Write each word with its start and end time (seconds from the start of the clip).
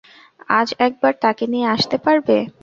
আজ 0.49 0.69
একবার 0.79 1.13
তাঁকে 1.23 1.45
নিয়ে 1.53 1.67
আসতে 1.75 1.97
পারবে? 2.05 2.37